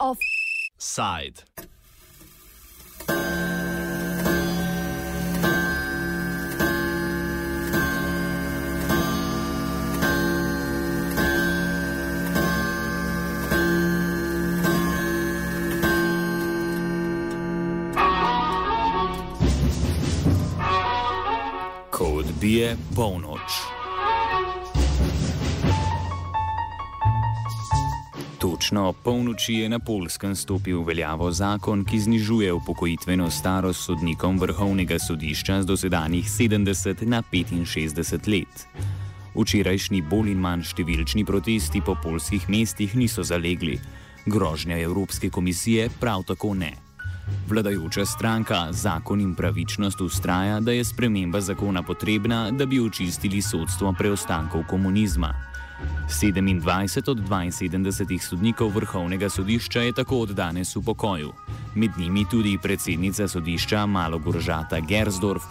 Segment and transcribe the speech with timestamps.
[0.00, 1.44] Offside.
[22.50, 23.52] Ko odbije polnoč.
[28.38, 34.38] Točno ob polnoči je na Polskem stopil v veljavo zakon, ki znižuje upokojitveno starost sodnikom
[34.38, 38.66] vrhovnega sodišča z dosedanjih 70 na 65 let.
[39.34, 43.78] Včerajšnji bolj in manj številčni protesti po polskih mestih niso zalegli,
[44.26, 46.89] grožnja Evropske komisije prav tako ne.
[47.48, 53.94] Vladajoča stranka Zakon in pravičnost ustraja, da je sprememba zakona potrebna, da bi očistili sodstvo
[53.98, 55.34] preostankov komunizma.
[56.08, 61.32] 27 od 72 sodnikov vrhovnega sodišča je tako od danes v pokoju,
[61.74, 65.42] med njimi tudi predsednica sodišča Malogoržata Gersdorf.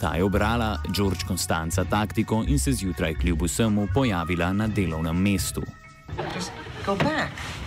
[0.00, 5.62] Ta je obrala George Constanza taktiko in se zjutraj kljub vsemu pojavila na delovnem mestu.
[6.34, 6.52] Just
[6.86, 7.59] go back.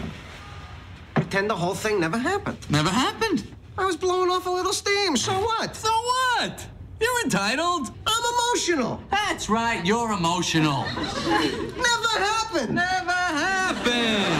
[1.34, 2.60] Pretend the whole thing never happened.
[2.70, 3.44] Never happened.
[3.76, 5.18] I was blowing off a little steam.
[5.18, 5.76] So what?
[5.76, 6.64] So what?
[7.02, 7.90] You're entitled.
[8.06, 9.02] I'm emotional.
[9.10, 10.86] That's right, you're emotional.
[11.90, 12.76] Never happened.
[12.76, 14.36] Never happened.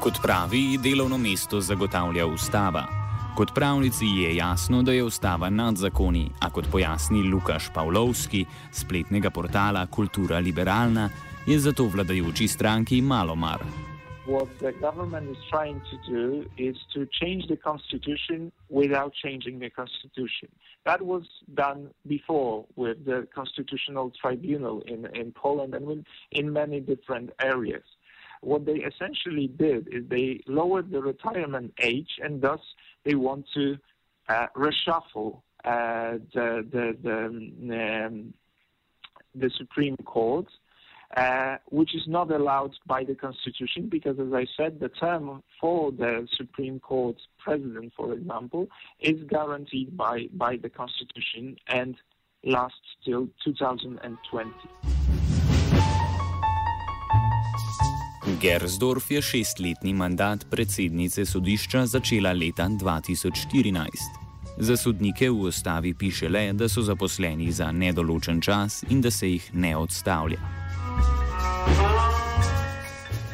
[0.00, 3.03] Kot pravi, delovno mesto zagotavlja ustava.
[3.34, 9.30] Kot pravnici je jasno, da je ustava nad zakoni, a kot pojasni Lukaš Pavlovski, spletnega
[9.30, 11.08] portala Kultura Liberalna,
[11.46, 13.64] je zato vladajoči stranki malo mar.
[14.26, 19.70] what the government is trying to do is to change the constitution without changing the
[19.70, 20.48] constitution.
[20.86, 21.24] That was
[21.54, 27.82] done before with the constitutional tribunal in, in Poland and in many different areas.
[28.44, 32.60] What they essentially did is they lowered the retirement age and thus
[33.04, 33.76] they want to
[34.28, 38.34] uh, reshuffle uh, the, the, the, um,
[39.34, 40.46] the Supreme Court
[41.16, 45.92] uh, which is not allowed by the Constitution because, as I said, the term for
[45.92, 48.66] the Supreme Court president, for example,
[49.00, 51.94] is guaranteed by, by the Constitution and
[52.42, 54.50] lasts till 2020.
[58.44, 63.86] Gersdorf je šestletni mandat predsednice sodišča začela leta 2014.
[64.58, 69.30] Za sodnike v ustavi piše le, da so zaposleni za nedoločen čas in da se
[69.30, 70.38] jih ne odstavlja.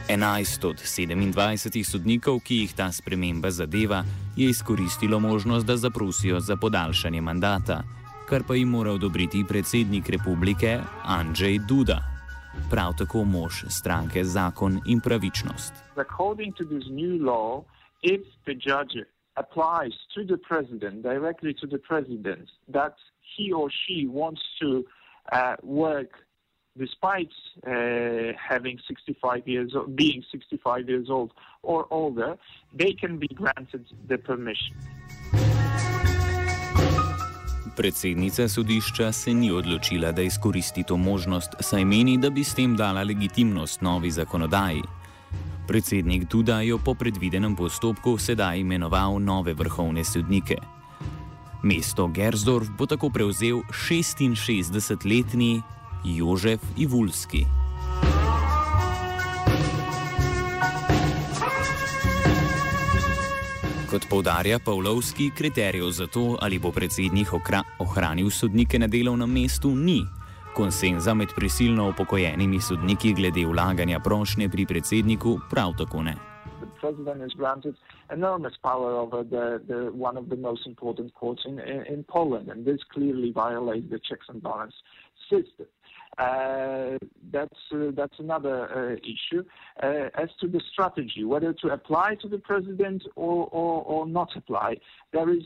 [0.09, 4.05] 11 od 27 sodnikov, ki jih ta sprememba zadeva,
[4.37, 7.83] je izkoristilo možnost, da zaprosijo za podaljšanje mandata,
[8.29, 12.10] kar pa jim mora odobriti predsednik republike Andrzej Duda,
[12.71, 15.73] prav tako mož stranke Zakon in pravičnost.
[15.97, 17.65] According to this new law,
[18.03, 18.95] if the judge
[19.37, 22.95] applies to the president, directly to the president, that
[23.37, 24.85] he or she wants to
[25.33, 26.11] uh, work
[26.79, 27.33] despite
[27.67, 32.37] uh, having 65 years, being 65 years old or older,
[32.73, 34.77] they can be granted the permission.
[37.81, 42.75] Predsednica sodišča se ni odločila, da izkoristi to možnost, saj meni, da bi s tem
[42.77, 44.83] dala legitimnost novi zakonodaji.
[45.69, 50.57] Predsednik Duda je po predvidenem postopku sedaj imenoval nove vrhovne sodnike.
[51.63, 55.63] Mesto Gersdorf bo tako prevzel 66-letni
[56.05, 57.60] Jožef Ivulski.
[63.91, 67.29] Kot povdarja Pavlovski, kriterijev za to, ali bo predsednik
[67.79, 70.03] ohranil sodnike na delovnem mestu, ni.
[70.55, 76.15] Konsenza med prisilno upokojenimi sodniki glede vlaganja prošnje pri predsedniku prav tako ne.
[76.81, 77.75] president is granted
[78.11, 82.49] enormous power over the, the one of the most important courts in, in, in Poland,
[82.49, 84.75] and this clearly violates the checks and balance
[85.29, 85.67] system.
[86.19, 86.99] Uh,
[87.33, 89.45] that's uh, that's another uh, issue.
[89.81, 94.77] As to the strategy, whether to apply to the president or or, or not apply,
[95.13, 95.45] there is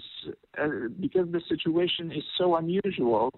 [1.01, 3.31] because the situation is so unusual.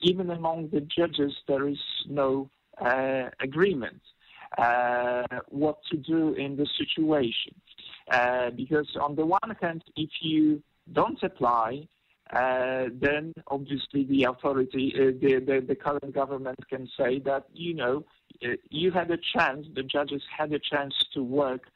[0.00, 1.78] Even among the judges, there is
[2.08, 2.50] no
[3.40, 4.02] agreement
[5.48, 7.54] what to do in the situation.
[8.56, 11.88] because on the one hand, if you don't apply,
[12.32, 17.74] uh, then obviously the authority, uh, the, the, the current government can say that, you
[17.74, 18.04] know,
[18.44, 21.68] uh, you had a chance, the judges had a chance to work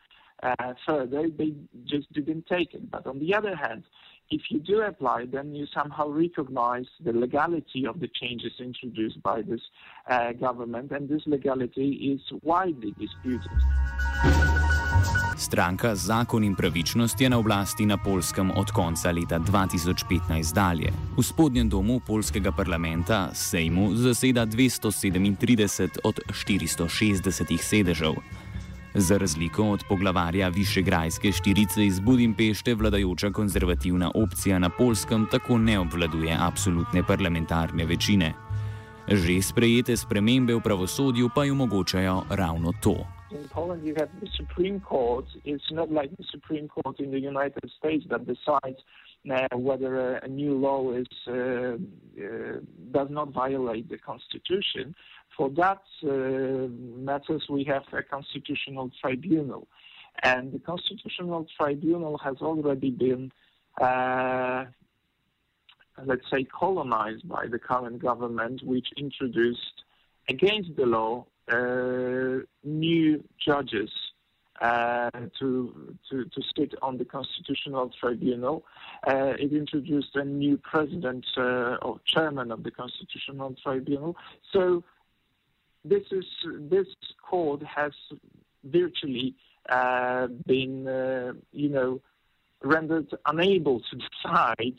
[0.43, 1.29] uh, further.
[1.29, 1.55] They
[1.85, 2.91] just didn't take it.
[2.91, 3.85] But on the other hand,
[4.31, 9.43] if you do apply, then you somehow recognize the legality of the changes introduced by
[9.43, 9.61] this
[10.07, 13.51] uh, government, and this legality is widely disputed.
[15.39, 20.93] Stranka Zakon in pravičnost je na oblasti na Polskem od konca leta 2015 dalje.
[21.17, 28.15] V spodnjem domu polskega parlamenta Sejmu zaseda 237 od 460 sedežev.
[28.95, 35.79] Za razliko od poglavarja Višegrajske štirice iz Budimpešte, vladajoča konzervativna opcija na Polskem tako ne
[35.79, 38.35] obvladuje absolutne parlamentarne večine.
[39.09, 43.18] Že sprejete spremembe v pravosodju pa jo omogočajo ravno to.
[43.31, 45.27] In Poland, you have the Supreme Court.
[45.45, 48.79] It's not like the Supreme Court in the United States that decides
[49.31, 52.61] uh, whether a, a, new law is uh, uh,
[52.91, 54.95] does not violate the Constitution.
[55.37, 59.69] For that uh, matters, we have a constitutional tribunal,
[60.23, 63.31] and the constitutional tribunal has already been.
[63.81, 64.65] Uh,
[66.05, 69.83] let's say colonized by the current government, which introduced
[70.29, 71.27] against the law
[72.65, 73.91] new judges
[74.61, 78.65] uh, to, to, to sit on the Constitutional Tribunal.
[79.07, 84.17] Uh, it introduced a new president or chairman of the Constitutional Tribunal.
[84.53, 84.83] So
[85.85, 86.25] this is
[86.59, 86.89] this
[87.23, 87.93] court has
[88.65, 89.37] virtually
[89.69, 92.01] been, you know,
[92.63, 94.75] rendered unable to decide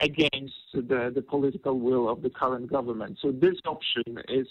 [0.00, 3.18] against the, the political will of the current government.
[3.20, 4.48] So this option is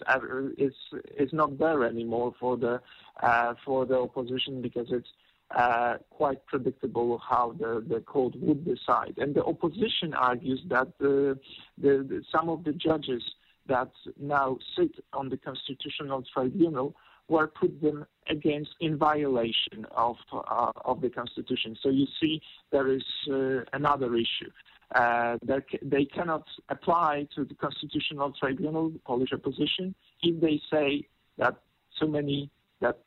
[0.57, 0.73] is
[1.17, 2.81] is not there anymore for the
[3.21, 5.09] uh, for the opposition because it's
[5.55, 9.13] uh, quite predictable how the, the court would decide.
[9.17, 11.37] And the opposition argues that the,
[11.77, 13.21] the, the, some of the judges
[13.67, 16.95] that now sit on the constitutional tribunal
[17.27, 21.77] were put them against in violation of uh, of the constitution.
[21.81, 22.41] So you see,
[22.71, 24.51] there is uh, another issue
[24.95, 25.37] uh,
[25.81, 31.07] they cannot apply to the Constitutional Tribunal, the Polish opposition, if they say
[31.37, 31.55] that
[31.99, 32.49] so many,
[32.81, 32.99] that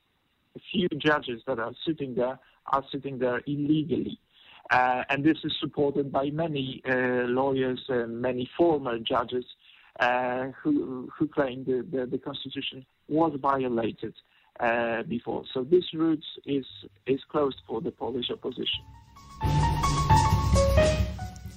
[0.57, 2.39] a few judges that are sitting there
[2.73, 4.19] are sitting there illegally.
[4.71, 9.45] Uh, and this is supported by many uh, lawyers and many former judges
[10.01, 14.15] uh, who, who claim the, the, the, Constitution was violated
[14.59, 15.45] uh, before.
[15.53, 16.65] So this route is,
[17.07, 19.74] is closed for the Polish opposition.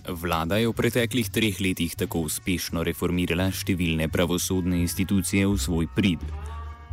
[0.07, 6.23] Vlada je v preteklih treh letih tako uspešno reformirala številne pravosodne institucije v svoj prid.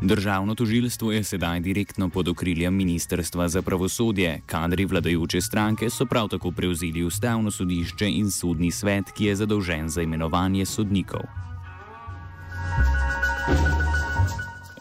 [0.02, 6.28] Državno tožilstvo je sedaj direktno pod okriljem Ministrstva za pravosodje, kadri vladajoče stranke so prav
[6.34, 11.22] tako prevzeli ustavno sodišče in sodni svet, ki je zadolžen za imenovanje sodnikov.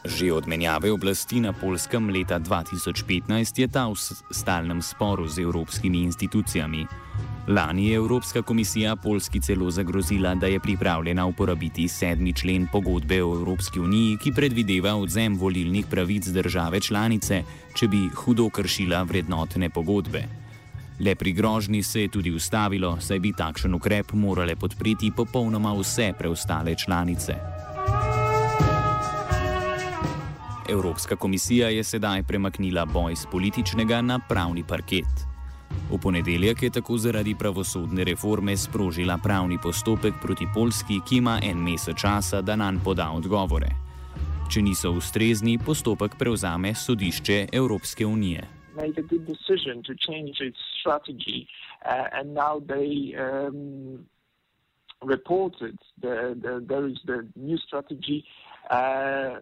[0.03, 3.95] Že od menjave oblasti na Polskem leta 2015 je ta v
[4.33, 6.83] stalnem sporu z evropskimi institucijami.
[7.47, 13.35] Lani je Evropska komisija Polski celo zagrozila, da je pripravljena uporabiti sedmi člen pogodbe o
[13.35, 17.43] Evropski uniji, ki predvideva odzem volilnih pravic države članice,
[17.75, 20.23] če bi hudo kršila vrednotne pogodbe.
[20.99, 26.13] Le pri grožnji se je tudi ustavilo, saj bi takšen ukrep morale podpreti popolnoma vse
[26.19, 27.35] preostale članice.
[30.69, 35.32] Evropska komisija je sedaj premaknila boj z političnega na pravni parket.
[35.91, 41.63] V ponedeljek je tako zaradi pravosodne reforme sprožila pravni postopek proti Polski, ki ima en
[41.63, 43.69] mesec časa, da nam poda odgovore.
[44.51, 48.47] Če niso ustrezni, postopek prevzame sodišče Evropske unije.
[48.75, 51.47] Made a good decision to change its strategy,
[51.85, 54.05] uh, and now they um,
[55.05, 58.25] reported the, the, there is the new strategy
[58.71, 59.39] uh,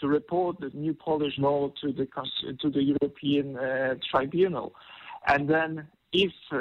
[0.00, 2.06] to report the new Polish law to the
[2.60, 4.74] to the European uh, Tribunal.
[5.26, 6.58] And then, if uh,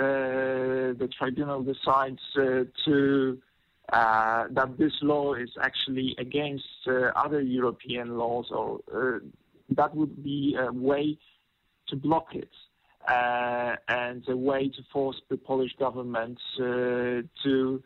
[0.97, 3.37] the tribunal decides uh, to
[3.91, 9.19] uh, that this law is actually against uh, other European laws, or uh,
[9.69, 11.17] that would be a way
[11.87, 12.51] to block it.
[13.07, 17.83] Uh, and a way to force the Polish government to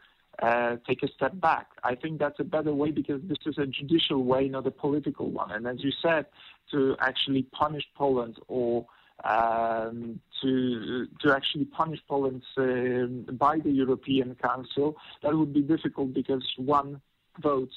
[0.86, 1.68] take a step back.
[1.86, 5.32] I think that's a better way because this is a judicial way, not a political
[5.32, 5.52] one.
[5.52, 6.26] And as you said,
[6.72, 8.86] to actually punish Poland or
[9.26, 16.14] um, to to actually punish Poland uh, by the European Council, that would be difficult
[16.14, 17.02] because one
[17.42, 17.72] vote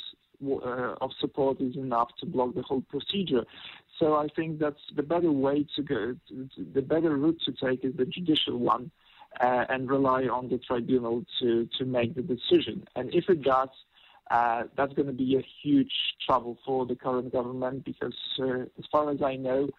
[0.45, 3.45] uh, of support is enough to block the whole procedure.
[3.99, 6.17] So I think that's the better way to go.
[6.75, 8.90] The better route to take is the judicial one,
[9.40, 12.87] uh, and rely on the tribunal to to make the decision.
[12.95, 13.71] And if it does.
[14.31, 15.95] Uh, that's going to be a huge
[16.26, 19.71] trouble for the current government because, uh, as far as I know,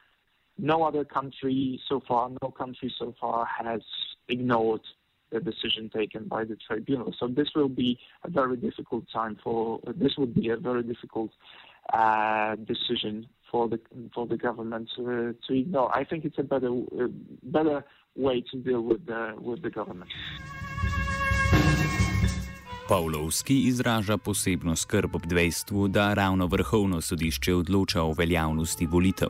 [0.59, 3.81] no other country so far, no country so far has
[4.27, 4.81] ignored
[5.31, 7.13] the decision taken by the tribunal.
[7.19, 11.31] So this will be a very difficult time for this would be a very difficult
[11.93, 13.79] uh, decision for the
[14.13, 15.03] for the government uh,
[15.47, 15.95] to ignore.
[15.95, 17.07] I think it's a better uh,
[17.43, 17.83] better
[18.15, 20.11] way to deal with the with the government.
[22.89, 29.29] Pavlovski izraža posebno skrb ob dejstvu, da ravno vrhovno sodišče odloča o veljavnosti volitev.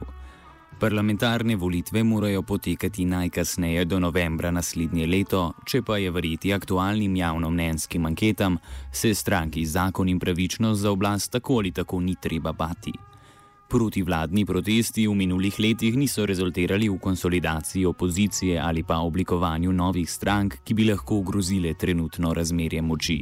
[0.79, 8.05] Parlamentarne volitve morajo potekati najkasneje do novembra naslednje leto, če pa je verjeti aktualnim javnomnenjskim
[8.07, 8.55] anketam,
[8.91, 12.93] se stranki zakon in pravičnost za oblast tako ali tako ni treba bati.
[13.69, 20.61] Protivladni protesti v minulih letih niso rezultirali v konsolidaciji opozicije ali pa oblikovanju novih strank,
[20.63, 23.19] ki bi lahko ogrozile trenutno razmerje moči.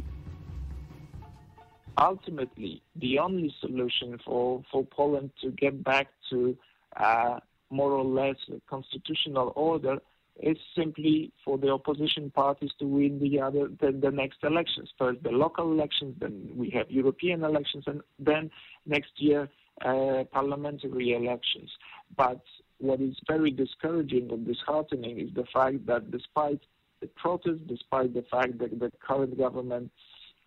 [1.98, 6.54] Ultimately, the only solution for, for Poland to get back to
[6.96, 8.36] uh, more or less
[8.68, 9.98] constitutional order
[10.40, 14.88] is simply for the opposition parties to win the other the, the, next elections.
[14.96, 18.50] First the local elections, then we have European elections, and then
[18.86, 19.48] next year
[19.84, 21.70] uh, parliamentary elections.
[22.16, 22.40] But
[22.78, 26.60] what is very discouraging and disheartening is the fact that despite
[27.00, 29.92] the protests, despite the fact that the current government's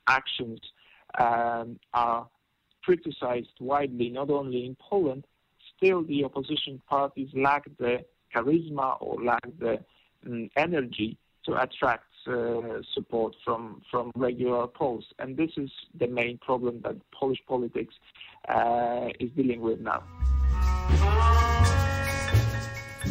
[0.08, 0.60] actions
[1.20, 2.28] um, are
[2.84, 5.26] criticized widely, not only in Poland,
[5.82, 9.80] still the opposition parties lack the charisma or lack the
[10.28, 15.06] um, energy to attract uh, support from, from regular polls.
[15.18, 17.96] And this is the main problem that Polish politics
[18.48, 20.04] uh, is dealing with now.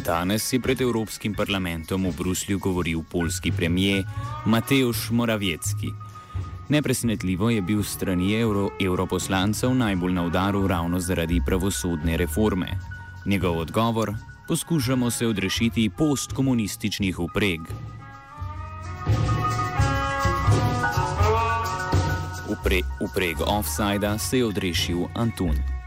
[0.01, 4.07] Danes je pred Evropskim parlamentom v Bruslju govoril polski premijer
[4.47, 5.91] Mateusz Morawiecki.
[6.71, 12.67] Nepresenetljivo je bil strani euro, europoslancev najbolj na udaru ravno zaradi pravosodne reforme.
[13.25, 14.13] Njegov odgovor:
[14.47, 17.59] poskušamo se odrešiti postkomunističnih upreg.
[22.49, 25.80] Upre, upreg offsajda se je odrešil Antun.